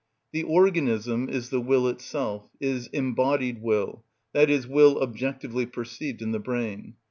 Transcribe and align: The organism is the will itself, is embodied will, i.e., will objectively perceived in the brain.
The 0.31 0.41
organism 0.41 1.29
is 1.29 1.51
the 1.51 1.61
will 1.61 1.87
itself, 1.87 2.49
is 2.59 2.87
embodied 2.87 3.61
will, 3.61 4.03
i.e., 4.33 4.61
will 4.67 4.99
objectively 4.99 5.67
perceived 5.67 6.23
in 6.23 6.31
the 6.31 6.39
brain. 6.39 6.95